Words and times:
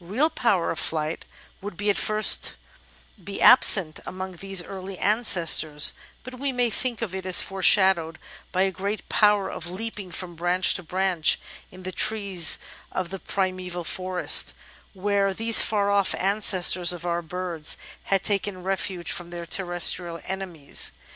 Real 0.00 0.30
power 0.30 0.72
of 0.72 0.80
flight 0.80 1.24
would 1.62 1.80
at 1.80 1.96
first 1.96 2.56
be 3.22 3.40
absent 3.40 4.00
among 4.04 4.32
these 4.34 4.60
early 4.60 4.98
ancestors, 4.98 5.94
but 6.24 6.40
we 6.40 6.50
may 6.50 6.70
think 6.70 7.02
of 7.02 7.14
it 7.14 7.24
as 7.24 7.40
foreshadowed 7.40 8.18
by 8.50 8.62
a 8.62 8.72
great 8.72 9.08
power 9.08 9.48
of 9.48 9.70
leaping 9.70 10.10
from 10.10 10.34
branch 10.34 10.74
to 10.74 10.82
branch 10.82 11.38
in 11.70 11.84
the 11.84 11.92
trees 11.92 12.58
of 12.90 13.10
the 13.10 13.20
primeval 13.20 13.84
forest, 13.84 14.54
where 14.92 15.32
these 15.32 15.62
far 15.62 15.88
off 15.88 16.16
ancestors 16.16 16.92
of 16.92 17.06
our 17.06 17.22
birds 17.22 17.76
had 18.06 18.24
taken 18.24 18.64
refuge 18.64 19.12
from 19.12 19.30
their 19.30 19.46
terrestrial 19.46 20.20
enemies. 20.24 20.90